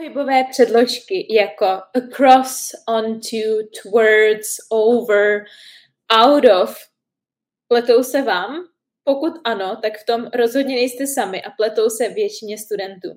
[0.00, 5.44] Pohybové předložky jako across, onto, towards, over,
[6.12, 6.78] out of
[7.68, 8.56] pletou se vám?
[9.04, 13.08] Pokud ano, tak v tom rozhodně nejste sami a pletou se většině studentů.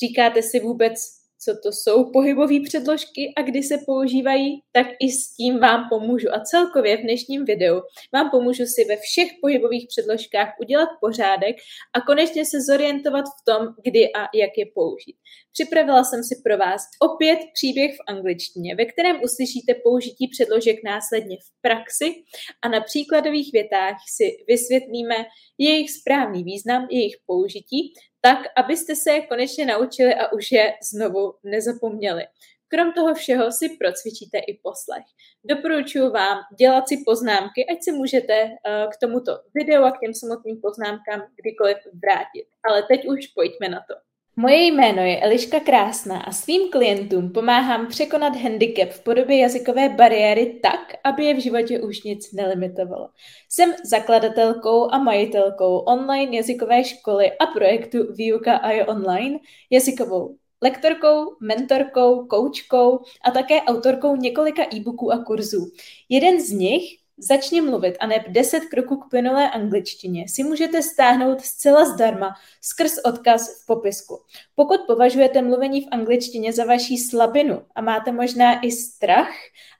[0.00, 0.94] Říkáte si vůbec,
[1.38, 6.28] co to jsou pohybové předložky a kdy se používají, tak i s tím vám pomůžu.
[6.34, 7.80] A celkově v dnešním videu
[8.12, 11.56] vám pomůžu si ve všech pohybových předložkách udělat pořádek
[11.92, 15.16] a konečně se zorientovat v tom, kdy a jak je použít.
[15.52, 21.36] Připravila jsem si pro vás opět příběh v angličtině, ve kterém uslyšíte použití předložek následně
[21.36, 22.14] v praxi
[22.62, 25.16] a na příkladových větách si vysvětlíme
[25.58, 27.92] jejich správný význam, jejich použití,
[28.26, 32.22] tak, abyste se je konečně naučili a už je znovu nezapomněli.
[32.68, 35.04] Krom toho všeho si procvičíte i poslech.
[35.44, 40.14] Doporučuji vám dělat si poznámky, ať se můžete uh, k tomuto videu a k těm
[40.14, 42.46] samotným poznámkám kdykoliv vrátit.
[42.68, 43.94] Ale teď už pojďme na to.
[44.38, 50.60] Moje jméno je Eliška Krásná a svým klientům pomáhám překonat handicap v podobě jazykové bariéry
[50.62, 53.08] tak, aby je v životě už nic nelimitovalo.
[53.48, 59.38] Jsem zakladatelkou a majitelkou online jazykové školy a projektu Výuka a je online,
[59.70, 65.70] jazykovou lektorkou, mentorkou, koučkou a také autorkou několika e-booků a kurzů.
[66.08, 66.82] Jeden z nich
[67.18, 72.98] Začni mluvit a neb 10 kroků k plynulé angličtině si můžete stáhnout zcela zdarma skrz
[73.04, 74.18] odkaz v popisku.
[74.54, 79.30] Pokud považujete mluvení v angličtině za vaší slabinu a máte možná i strach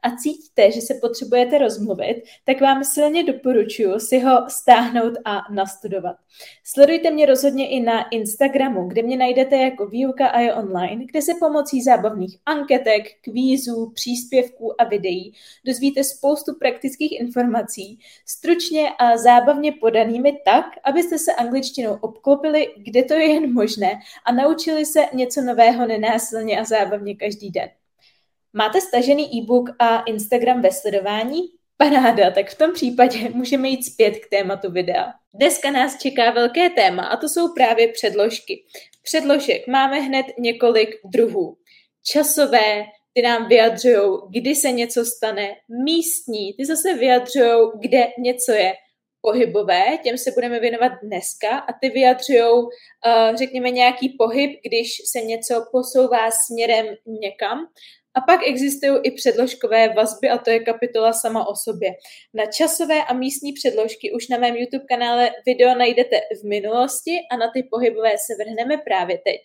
[0.06, 6.16] a cítíte, že se potřebujete rozmluvit, tak vám silně doporučuji si ho stáhnout a nastudovat.
[6.64, 11.22] Sledujte mě rozhodně i na Instagramu, kde mě najdete jako výuka a je online, kde
[11.22, 15.32] se pomocí zábavných anketek, kvízů, příspěvků a videí
[15.64, 23.14] dozvíte spoustu praktických informací, stručně a zábavně podanými tak, abyste se angličtinou obklopili, kde to
[23.14, 23.92] je jen možné
[24.24, 27.68] a naučili se něco nového nenásilně a zábavně každý den.
[28.58, 31.40] Máte stažený e-book a Instagram ve sledování?
[31.76, 35.12] Paráda, tak v tom případě můžeme jít zpět k tématu videa.
[35.34, 38.64] Dneska nás čeká velké téma a to jsou právě předložky.
[39.03, 41.56] Předložek máme hned několik druhů.
[42.06, 45.48] Časové, ty nám vyjadřují, kdy se něco stane,
[45.84, 48.75] místní, ty zase vyjadřují, kde něco je
[49.20, 55.20] pohybové, těm se budeme věnovat dneska a ty vyjadřují, uh, řekněme, nějaký pohyb, když se
[55.20, 57.58] něco posouvá směrem někam.
[58.16, 61.91] A pak existují i předložkové vazby a to je kapitola sama o sobě.
[62.34, 67.37] Na časové a místní předložky už na mém YouTube kanále video najdete v minulosti a
[67.37, 69.41] na ty pohybové se vrhneme právě teď.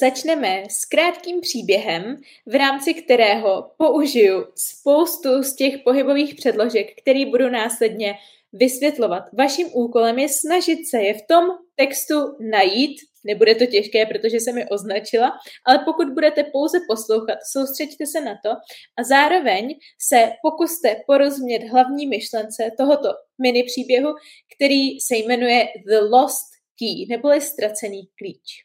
[0.00, 2.16] Začneme s krátkým příběhem,
[2.46, 8.14] v rámci kterého použiju spoustu z těch pohybových předložek, který budu následně
[8.52, 9.22] vysvětlovat.
[9.38, 11.44] Vaším úkolem je snažit se je v tom
[11.76, 12.14] textu
[12.50, 12.96] najít.
[13.26, 15.32] Nebude to těžké, protože jsem je označila,
[15.66, 18.50] ale pokud budete pouze poslouchat, soustřeďte se na to
[18.96, 24.14] a zároveň se pokuste porozumět hlavní myšlence tohoto mini příběhu,
[24.56, 26.46] který se jmenuje The Lost
[26.78, 28.64] Key, neboli ztracený klíč.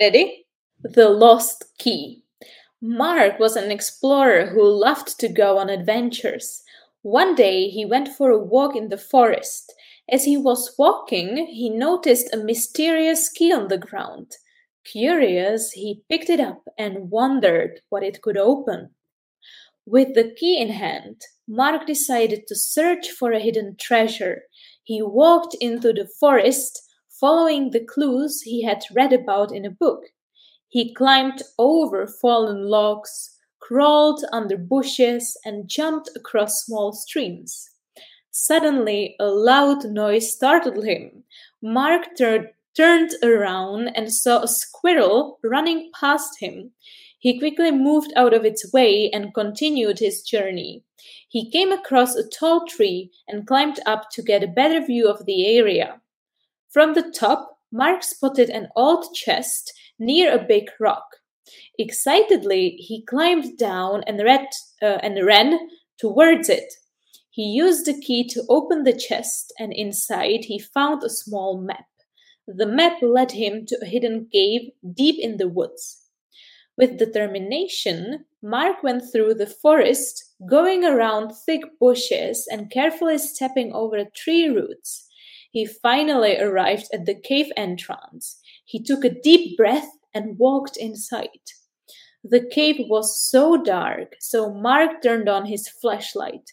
[0.00, 0.24] Ready?
[0.94, 2.22] The Lost Key.
[2.80, 6.62] Mark was an explorer who loved to go on adventures.
[7.02, 9.72] One day he went for a walk in the forest.
[10.08, 14.32] As he was walking, he noticed a mysterious key on the ground.
[14.84, 18.90] Curious, he picked it up and wondered what it could open.
[19.84, 24.42] With the key in hand, Mark decided to search for a hidden treasure.
[24.84, 26.82] He walked into the forest,
[27.20, 30.02] following the clues he had read about in a book.
[30.68, 37.70] He climbed over fallen logs, crawled under bushes, and jumped across small streams.
[38.38, 41.24] Suddenly, a loud noise startled him.
[41.62, 46.72] Mark tur- turned around and saw a squirrel running past him.
[47.18, 50.82] He quickly moved out of its way and continued his journey.
[51.26, 55.24] He came across a tall tree and climbed up to get a better view of
[55.24, 56.02] the area.
[56.68, 61.06] From the top, Mark spotted an old chest near a big rock.
[61.78, 64.46] Excitedly, he climbed down and, read,
[64.82, 66.70] uh, and ran towards it.
[67.36, 71.84] He used the key to open the chest, and inside he found a small map.
[72.48, 76.08] The map led him to a hidden cave deep in the woods.
[76.78, 84.02] With determination, Mark went through the forest, going around thick bushes and carefully stepping over
[84.14, 85.06] tree roots.
[85.52, 88.40] He finally arrived at the cave entrance.
[88.64, 91.52] He took a deep breath and walked inside.
[92.24, 96.52] The cave was so dark, so Mark turned on his flashlight.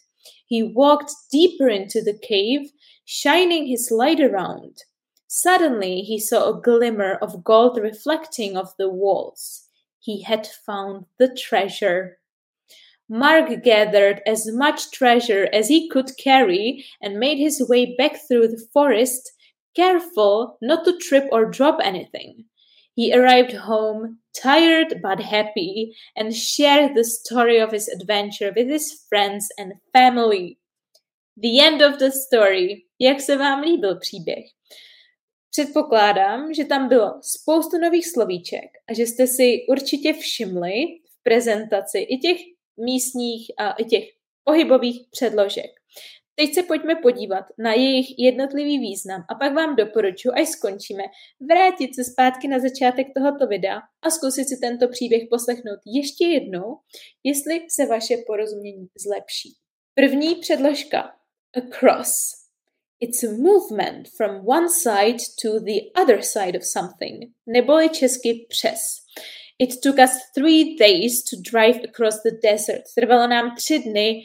[0.54, 2.70] He walked deeper into the cave,
[3.04, 4.84] shining his light around.
[5.26, 9.68] Suddenly, he saw a glimmer of gold reflecting off the walls.
[9.98, 12.20] he had found the treasure.
[13.08, 18.46] Mark gathered as much treasure as he could carry and made his way back through
[18.46, 19.32] the forest,
[19.74, 22.44] careful not to trip or drop anything.
[22.96, 29.06] He arrived home, tired but happy, and shared the story of his adventure with his
[29.08, 30.58] friends and family.
[31.36, 32.84] The end of the story.
[33.00, 34.44] Jak se vám líbil příběh?
[35.50, 40.72] Předpokládám, že tam bylo spoustu nových slovíček a že jste si určitě všimli
[41.10, 42.38] v prezentaci i těch
[42.76, 44.04] místních a i těch
[44.44, 45.70] pohybových předložek.
[46.36, 51.02] Teď se pojďme podívat na jejich jednotlivý význam a pak vám doporučuji, až skončíme,
[51.40, 56.76] vrátit se zpátky na začátek tohoto videa a zkusit si tento příběh poslechnout ještě jednou,
[57.24, 59.54] jestli se vaše porozumění zlepší.
[59.94, 61.12] První předložka.
[61.56, 62.44] Across.
[63.00, 68.80] It's a movement from one side to the other side of something, neboli česky přes.
[69.58, 72.82] It took us three days to drive across the desert.
[72.94, 74.24] Trvalo nám tři dny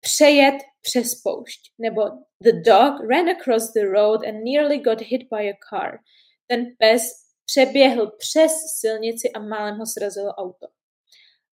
[0.00, 1.60] přejet přes poušť.
[1.78, 2.02] Nebo
[2.40, 5.98] the dog ran across the road and nearly got hit by a car.
[6.46, 7.02] Ten pes
[7.44, 10.66] přeběhl přes silnici a málem ho srazilo auto.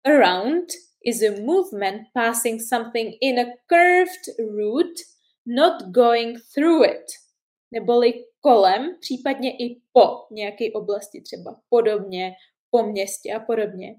[0.04, 0.66] Around
[1.04, 5.02] is a movement passing something in a curved route,
[5.46, 7.06] not going through it.
[7.70, 12.32] Neboli kolem, případně i po nějaké oblasti, třeba podobně,
[12.72, 13.94] po městě a podobně.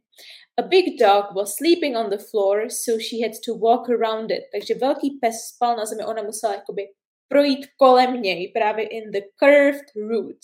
[0.57, 4.43] A big dog was sleeping on the floor, so she had to walk around it.
[4.51, 6.87] Takže velký pes spal na zemi, ona musela jakoby
[7.27, 10.39] projít kolem něj, právě in the curved route.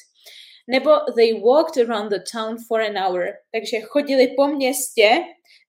[0.67, 3.25] Nebo they walked around the town for an hour.
[3.51, 5.09] Takže chodili po městě,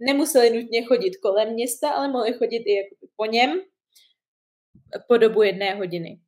[0.00, 3.60] nemuseli nutně chodit kolem města, ale mohli chodit i jakoby po něm
[5.08, 6.20] po dobu jedné hodiny.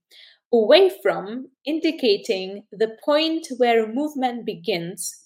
[0.52, 5.21] Away from, indicating the point where movement begins,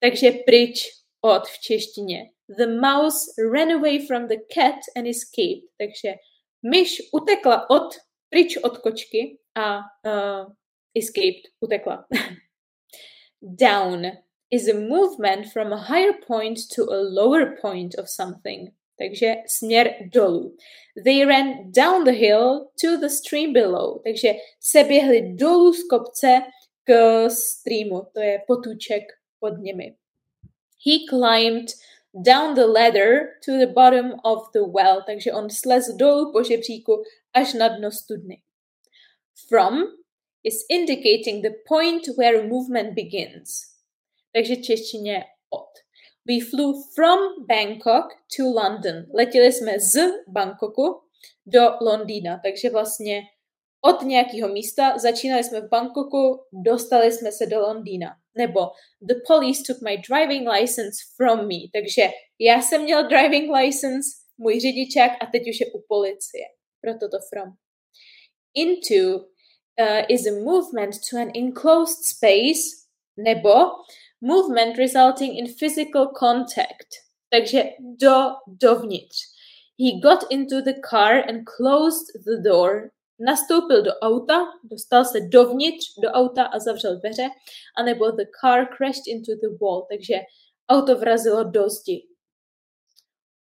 [0.00, 2.30] takže pryč od v češtině.
[2.58, 3.18] The mouse
[3.52, 5.68] ran away from the cat and escaped.
[5.78, 6.14] Takže
[6.62, 7.94] myš utekla od,
[8.30, 10.46] pryč od kočky a uh,
[10.94, 12.06] escaped, utekla.
[13.42, 14.04] Down
[14.50, 18.70] is a movement from a higher point to a lower point of something.
[18.98, 20.56] Takže směr dolů.
[21.04, 24.02] They ran down the hill to the stream below.
[24.04, 26.40] Takže se běhli dolů z kopce
[26.84, 28.02] k streamu.
[28.14, 29.02] To je potůček
[29.40, 29.96] pod nimi.
[30.86, 31.68] He climbed
[32.14, 37.02] down the ladder to the bottom of the well, takže on slez dolů po žebříku
[37.34, 38.42] až na dno studny.
[39.48, 39.82] From
[40.44, 43.62] is indicating the point where movement begins.
[44.32, 45.68] Takže češtině od.
[46.28, 48.06] We flew from Bangkok
[48.36, 49.06] to London.
[49.14, 49.96] Letěli jsme z
[50.26, 51.00] Bangkoku
[51.46, 53.22] do Londýna, takže vlastně
[53.80, 58.16] od nějakého místa, začínali jsme v Bangkoku, dostali jsme se do Londýna.
[58.38, 58.60] Nebo
[59.08, 61.58] the police took my driving license from me.
[61.72, 64.08] Takže já jsem měl driving license,
[64.38, 66.44] můj řidičák a teď už je u policie.
[66.80, 67.52] Proto to from.
[68.54, 72.62] Into uh, is a movement to an enclosed space
[73.16, 73.50] nebo
[74.20, 76.88] movement resulting in physical contact.
[77.30, 78.14] Takže do,
[78.46, 79.16] dovnitř.
[79.80, 85.84] He got into the car and closed the door nastoupil do auta, dostal se dovnitř
[86.02, 87.28] do auta a zavřel dveře,
[87.78, 90.14] anebo the car crashed into the wall, takže
[90.68, 92.02] auto vrazilo do zdi.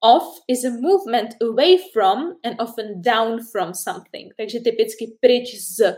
[0.01, 5.97] Off is a movement away from and often down from something, takže typicky pryč z.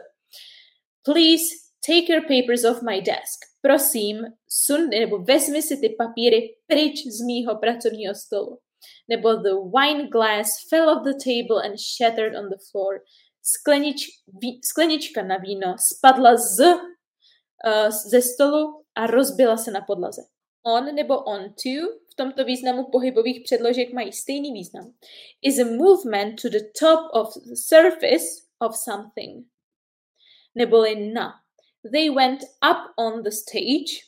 [1.03, 1.45] Please
[1.87, 3.39] take your papers off my desk.
[3.61, 4.17] Prosím,
[4.49, 8.59] sun, nebo vezmi si ty papíry pryč z mýho pracovního stolu.
[9.09, 13.01] Nebo the wine glass fell off the table and shattered on the floor
[13.43, 14.07] sklenič,
[14.41, 20.23] ví, sklenička na víno spadla z, uh, ze stolu a rozbila se na podlaze.
[20.67, 24.93] On nebo on to v tomto významu pohybových předložek mají stejný význam.
[25.43, 28.27] Is a movement to the top of the surface
[28.61, 29.47] of something.
[30.55, 31.33] Neboli na.
[31.93, 34.05] They went up on the stage.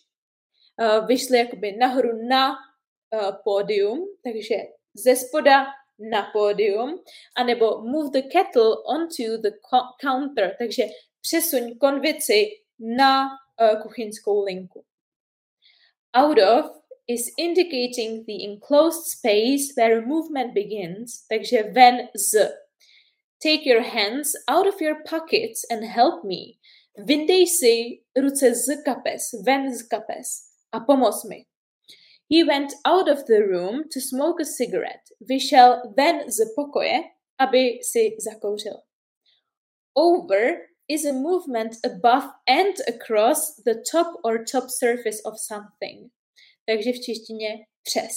[0.81, 4.55] Uh, vyšli jakoby nahoru na uh, pódium, takže
[4.95, 5.67] ze spoda
[6.01, 6.99] na pódium,
[7.37, 9.53] anebo move the kettle onto the
[10.01, 10.89] counter, takže
[11.21, 12.47] přesuň konvici
[12.79, 14.85] na uh, kuchyňskou linku.
[16.17, 22.49] Out of is indicating the enclosed space where movement begins, takže ven z.
[23.41, 26.59] Take your hands out of your pockets and help me.
[26.99, 31.50] Vyndej si ruce z kapes, ven z kapes a pomoz mi.
[32.31, 35.07] He went out of the room to smoke a cigarette.
[35.21, 37.03] Vyšel ven z pokoje,
[37.39, 38.83] aby si zakouřil.
[39.95, 46.11] Over is a movement above and across the top or top surface of something.
[46.71, 47.49] takže v češtině
[47.83, 48.17] přes.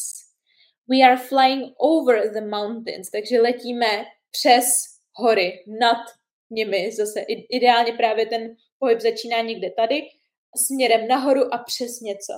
[0.90, 4.66] We are flying over the mountains, takže letíme přes
[5.16, 5.98] hory, nad
[6.50, 6.92] nimi.
[6.92, 10.02] Zase ideálně právě ten pohyb začíná někde tady,
[10.68, 12.34] směrem nahoru a přes něco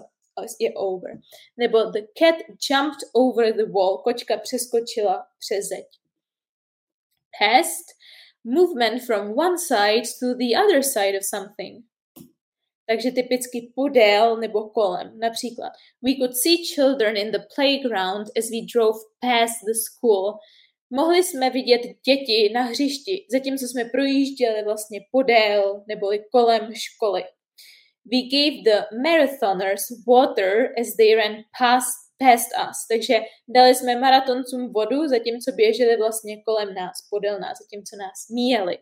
[0.60, 1.12] je over.
[1.58, 2.36] Nebo the cat
[2.70, 5.88] jumped over the wall, kočka přeskočila přes zeď.
[7.40, 7.86] Past,
[8.44, 11.86] movement from one side to the other side of something.
[12.88, 15.20] Takže typicky podél nebo kolem.
[15.20, 20.34] Například, we could see children in the playground as we drove past the school.
[20.90, 27.24] Mohli jsme vidět děti na hřišti, zatímco jsme projížděli vlastně podél neboli kolem školy.
[28.12, 32.88] We gave the marathoners water as they ran past, past us.
[32.92, 38.78] Takže dali jsme maratoncům vodu, zatímco běželi vlastně kolem nás, podél nás, zatímco nás míjeli.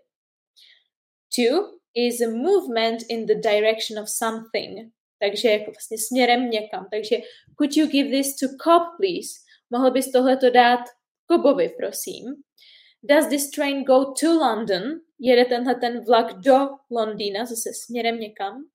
[1.36, 4.94] Two is a movement in the direction of something.
[5.20, 6.88] Takže jako vlastně směrem někam.
[6.92, 7.18] Takže
[7.58, 9.30] could you give this to Cobb, please?
[9.70, 10.80] Mohl bys tohleto dát
[11.28, 12.24] Kobovi, prosím.
[13.04, 14.84] Does this train go to London?
[15.20, 18.66] Jede tenhle ten vlak do Londýna, zase směrem někam.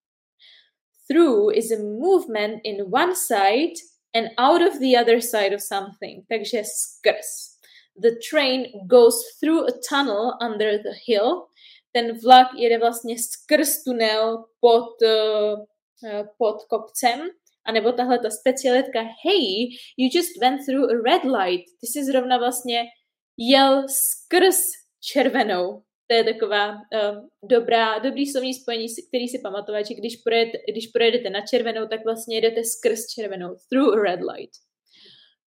[1.08, 3.74] Through is a movement in one side
[4.14, 6.24] and out of the other side of something.
[6.28, 7.58] Takže skrz.
[7.96, 11.48] The train goes through a tunnel under the hill
[11.92, 17.28] ten vlak jede vlastně skrz tunel pod, uh, pod kopcem,
[17.64, 22.38] anebo tahle ta specialitka, hey, you just went through a red light, ty jsi zrovna
[22.38, 22.84] vlastně
[23.36, 24.60] jel skrz
[25.00, 25.82] červenou.
[26.10, 30.86] To je taková uh, dobrá, dobrý slovní spojení, který si pamatovat, že když, projede, když
[30.86, 34.52] projedete na červenou, tak vlastně jedete skrz červenou, through a red light.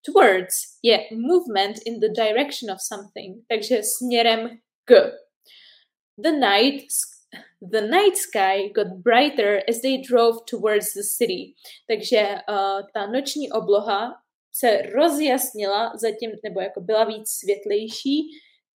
[0.06, 4.50] Towards je movement in the direction of something, takže směrem
[4.86, 5.12] k.
[6.18, 6.86] The night,
[7.62, 11.54] the night sky got brighter as they drove towards the city.
[11.88, 14.14] Takže uh, ta noční obloha
[14.54, 18.30] se rozjasnila zatím, nebo jako byla víc světlejší,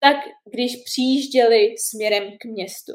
[0.03, 0.17] tak
[0.53, 2.93] když přijížděli směrem k městu.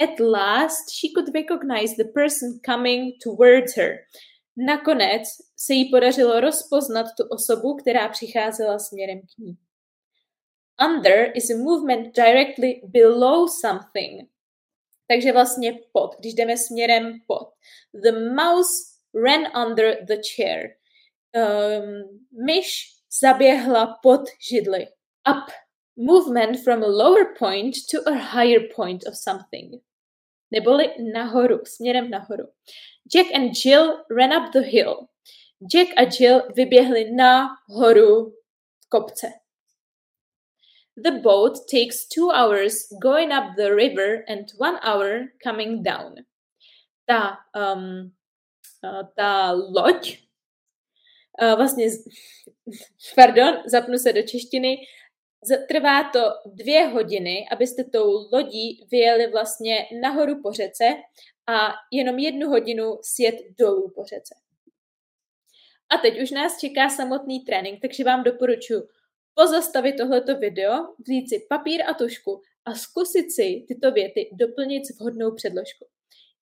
[0.00, 3.96] At last she could recognize the person coming towards her.
[4.56, 5.22] Nakonec
[5.56, 9.56] se jí podařilo rozpoznat tu osobu, která přicházela směrem k ní.
[10.88, 14.30] Under is a movement directly below something.
[15.08, 17.48] Takže vlastně pod, když jdeme směrem pod.
[18.02, 18.72] The mouse
[19.24, 20.68] ran under the chair.
[21.36, 22.86] Um, myš
[23.20, 24.86] zaběhla pod židli.
[25.28, 25.65] Up.
[25.98, 29.80] Movement from a lower point to a higher point of something.
[30.54, 32.44] Neboli nahoru, směrem nahoru.
[33.12, 35.08] Jack and Jill ran up the hill.
[35.72, 38.34] Jack a Jill vyběhli na horu
[38.88, 39.32] kopce.
[40.96, 46.14] The boat takes two hours going up the river and one hour coming down.
[47.06, 48.12] Ta, um,
[49.16, 50.18] ta loď,
[51.42, 51.86] uh, vlastně,
[53.14, 54.76] pardon, zapnu se do češtiny,
[55.68, 60.84] trvá to dvě hodiny, abyste tou lodí vyjeli vlastně nahoru po řece
[61.46, 64.34] a jenom jednu hodinu sjet dolů po řece.
[65.94, 68.82] A teď už nás čeká samotný trénink, takže vám doporučuji
[69.34, 74.98] pozastavit tohleto video, vzít si papír a tušku a zkusit si tyto věty doplnit s
[74.98, 75.86] vhodnou předložkou.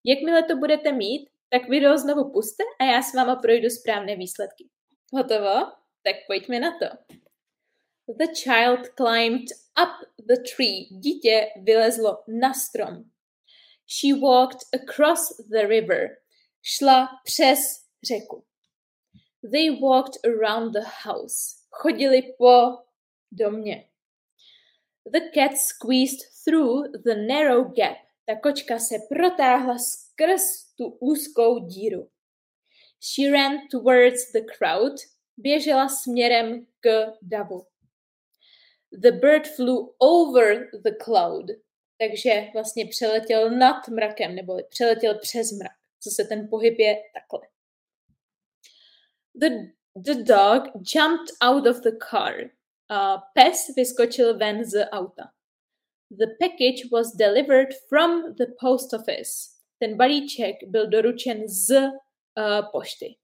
[0.05, 4.69] Jakmile to budete mít, tak video znovu puste a já s váma projdu správné výsledky.
[5.13, 5.55] Hotovo?
[6.03, 7.15] Tak pojďme na to.
[8.07, 10.89] The child climbed up the tree.
[10.91, 13.11] Dítě vylezlo na strom.
[13.87, 16.09] She walked across the river.
[16.63, 17.59] Šla přes
[18.09, 18.45] řeku.
[19.53, 21.57] They walked around the house.
[21.71, 22.79] Chodili po
[23.33, 23.89] domě.
[25.13, 27.97] The cat squeezed through the narrow gap.
[28.27, 32.11] Ta kočka se protáhla skrz tu úzkou díru.
[33.01, 34.93] She ran towards the crowd.
[35.37, 37.67] Běžela směrem k davu.
[39.03, 41.51] The bird flew over the cloud.
[41.99, 45.73] Takže vlastně přeletěl nad mrakem, nebo přeletěl přes mrak.
[46.01, 47.49] Co se ten pohyb je takhle.
[49.35, 49.49] The,
[49.97, 50.63] the dog
[50.95, 52.35] jumped out of the car.
[52.91, 55.31] Uh, pes vyskočil ven z auta.
[56.11, 59.55] The package was delivered from the post office.
[59.79, 63.17] Ten balíček byl doručen z uh, pošty.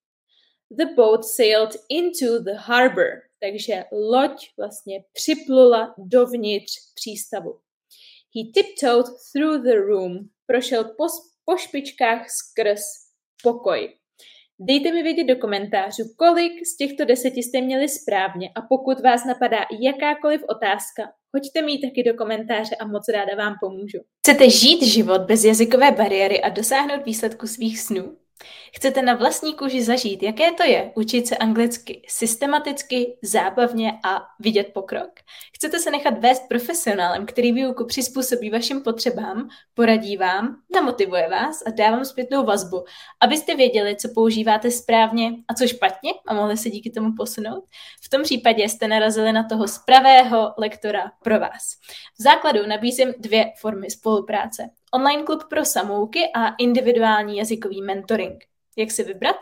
[0.71, 7.59] The boat sailed into the harbor, takže loď vlastně připlula dovnitř přístavu.
[8.37, 11.07] He tiptoed through the room, prošel po,
[11.45, 12.81] po špičkách skrz
[13.43, 13.97] pokoj.
[14.63, 19.25] Dejte mi vědět do komentářů, kolik z těchto deseti jste měli správně a pokud vás
[19.25, 23.99] napadá jakákoliv otázka, hoďte mi ji taky do komentáře a moc ráda vám pomůžu.
[24.19, 28.17] Chcete žít život bez jazykové bariéry a dosáhnout výsledku svých snů?
[28.77, 34.71] Chcete na vlastní kůži zažít, jaké to je učit se anglicky systematicky, zábavně a vidět
[34.75, 35.11] pokrok?
[35.55, 41.71] Chcete se nechat vést profesionálem, který výuku přizpůsobí vašim potřebám, poradí vám, namotivuje vás a
[41.71, 42.85] dá vám zpětnou vazbu,
[43.21, 47.65] abyste věděli, co používáte správně a co špatně a mohli se díky tomu posunout?
[48.03, 51.75] V tom případě jste narazili na toho spravého lektora pro vás.
[52.19, 54.63] V základu nabízím dvě formy spolupráce.
[54.95, 58.45] Online klub pro samouky a individuální jazykový mentoring.
[58.77, 59.37] Jak si vybrat?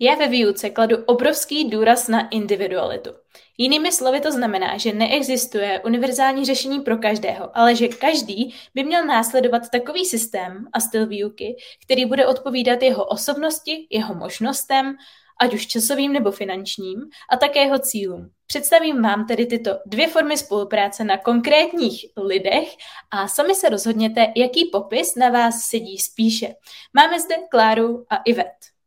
[0.00, 3.10] Já ve výuce kladu obrovský důraz na individualitu.
[3.58, 9.06] Jinými slovy to znamená, že neexistuje univerzální řešení pro každého, ale že každý by měl
[9.06, 14.96] následovat takový systém a styl výuky, který bude odpovídat jeho osobnosti, jeho možnostem,
[15.38, 18.30] ať už časovým nebo finančním, a také jeho cílům.
[18.46, 22.68] Představím vám tedy tyto dvě formy spolupráce na konkrétních lidech
[23.10, 26.54] a sami se rozhodněte, jaký popis na vás sedí spíše.
[26.94, 28.77] Máme zde Kláru a Ivet.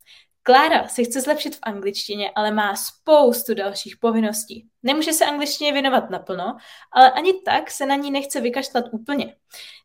[0.43, 4.67] Klára se chce zlepšit v angličtině, ale má spoustu dalších povinností.
[4.83, 6.57] Nemůže se angličtině věnovat naplno,
[6.91, 9.35] ale ani tak se na ní nechce vykašlat úplně.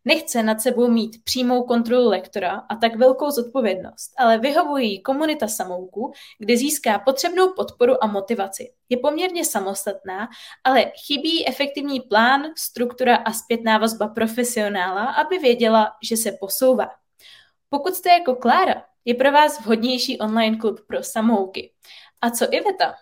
[0.05, 5.49] Nechce nad sebou mít přímou kontrolu lektora a tak velkou zodpovědnost, ale vyhovuje jí komunita
[5.49, 8.73] samouků, kde získá potřebnou podporu a motivaci.
[8.89, 10.29] Je poměrně samostatná,
[10.65, 16.91] ale chybí efektivní plán, struktura a zpětná vazba profesionála, aby věděla, že se posouvá.
[17.69, 21.73] Pokud jste jako Klára, je pro vás vhodnější online klub pro samouky.
[22.21, 22.95] A co Iveta?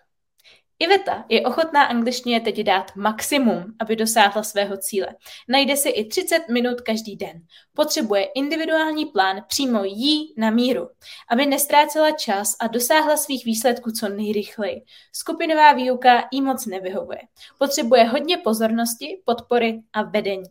[0.79, 5.07] Iveta je ochotná angličtině teď dát maximum, aby dosáhla svého cíle.
[5.49, 7.43] Najde si i 30 minut každý den.
[7.75, 10.89] Potřebuje individuální plán přímo jí na míru,
[11.31, 14.83] aby nestrácela čas a dosáhla svých výsledků co nejrychleji.
[15.13, 17.21] Skupinová výuka jí moc nevyhovuje.
[17.59, 20.45] Potřebuje hodně pozornosti, podpory a vedení.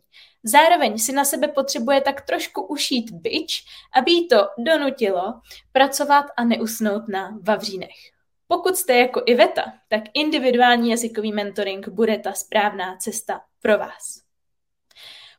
[0.43, 3.63] Zároveň si na sebe potřebuje tak trošku ušít byč,
[3.93, 5.33] aby jí to donutilo
[5.71, 8.12] pracovat a neusnout na vavřínech.
[8.53, 14.21] Pokud jste jako Iveta, tak individuální jazykový mentoring bude ta správná cesta pro vás.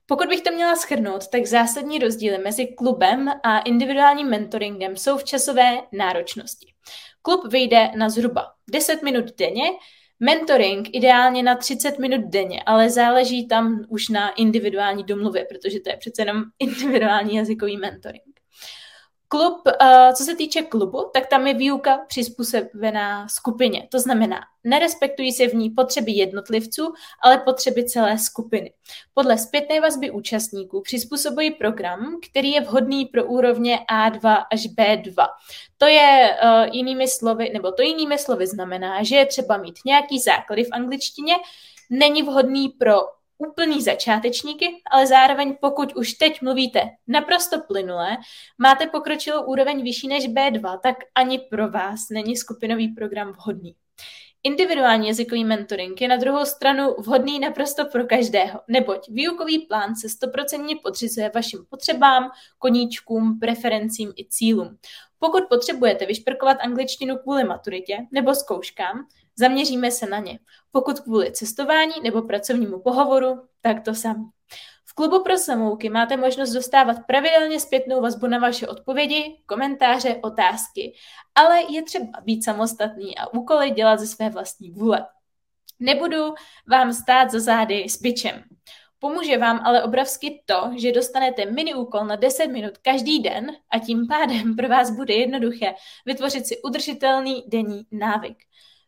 [0.06, 5.24] Pokud bych to měla schrnout, tak zásadní rozdíly mezi klubem a individuálním mentoringem jsou v
[5.24, 6.66] časové náročnosti.
[7.22, 9.64] Klub vyjde na zhruba 10 minut denně,
[10.20, 15.90] mentoring ideálně na 30 minut denně, ale záleží tam už na individuální domluvě, protože to
[15.90, 18.33] je přece jenom individuální jazykový mentoring.
[19.34, 23.88] Klub, uh, co se týče klubu, tak tam je výuka přizpůsobená skupině.
[23.90, 28.72] To znamená, nerespektují se v ní potřeby jednotlivců, ale potřeby celé skupiny.
[29.14, 35.26] Podle zpětné vazby účastníků přizpůsobují program, který je vhodný pro úrovně A2 až B2.
[35.78, 40.18] To je uh, jinými slovy, nebo to jinými slovy znamená, že je třeba mít nějaký
[40.18, 41.34] základy v angličtině,
[41.90, 42.96] není vhodný pro
[43.38, 48.16] úplný začátečníky, ale zároveň pokud už teď mluvíte naprosto plynule,
[48.58, 53.74] máte pokročilou úroveň vyšší než B2, tak ani pro vás není skupinový program vhodný.
[54.46, 60.08] Individuální jazykový mentoring je na druhou stranu vhodný naprosto pro každého, neboť výukový plán se
[60.08, 64.78] stoprocentně podřizuje vašim potřebám, koníčkům, preferencím i cílům.
[65.18, 69.06] Pokud potřebujete vyšprkovat angličtinu kvůli maturitě nebo zkouškám,
[69.38, 70.38] Zaměříme se na ně.
[70.72, 74.24] Pokud kvůli cestování nebo pracovnímu pohovoru, tak to sami.
[74.84, 80.94] V klubu pro samouky máte možnost dostávat pravidelně zpětnou vazbu na vaše odpovědi, komentáře, otázky,
[81.34, 85.06] ale je třeba být samostatný a úkoly dělat ze své vlastní vůle.
[85.80, 86.34] Nebudu
[86.68, 88.44] vám stát za zády s bičem.
[88.98, 93.78] Pomůže vám ale obrovsky to, že dostanete mini úkol na 10 minut každý den a
[93.78, 95.74] tím pádem pro vás bude jednoduché
[96.06, 98.36] vytvořit si udržitelný denní návyk.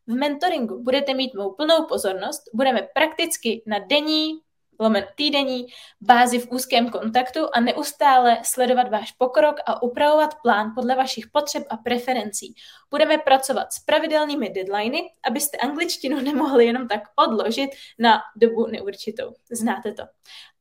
[0.07, 4.41] V mentoringu budete mít mou plnou pozornost, budeme prakticky na denní,
[4.81, 5.67] lomen týdenní
[6.01, 11.63] bázi v úzkém kontaktu a neustále sledovat váš pokrok a upravovat plán podle vašich potřeb
[11.71, 12.55] a preferencí.
[12.91, 19.35] Budeme pracovat s pravidelnými deadliny, abyste angličtinu nemohli jenom tak odložit na dobu neurčitou.
[19.51, 20.03] Znáte to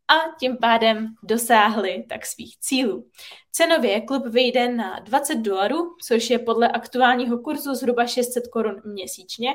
[0.07, 3.09] a tím pádem dosáhli tak svých cílů.
[3.51, 9.49] Cenově klub vyjde na 20 dolarů, což je podle aktuálního kurzu zhruba 600 korun měsíčně.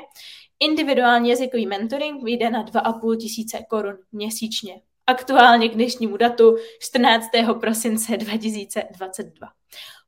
[0.59, 4.81] Individuální jazykový mentoring vyjde na 2,5 tisíce korun měsíčně.
[5.07, 7.27] Aktuálně k dnešnímu datu 14.
[7.59, 9.47] prosince 2022.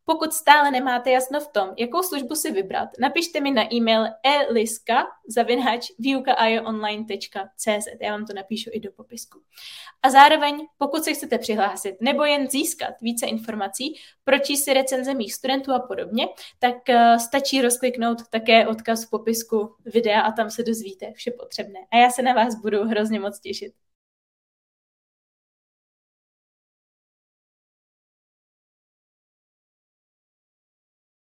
[0.05, 5.07] Pokud stále nemáte jasno v tom, jakou službu si vybrat, napište mi na e-mail eliska
[8.01, 9.41] Já vám to napíšu i do popisku.
[10.03, 15.33] A zároveň, pokud se chcete přihlásit nebo jen získat více informací, pročíst si recenze mých
[15.33, 16.27] studentů a podobně,
[16.59, 21.79] tak uh, stačí rozkliknout také odkaz v popisku videa a tam se dozvíte vše potřebné.
[21.91, 23.73] A já se na vás budu hrozně moc těšit.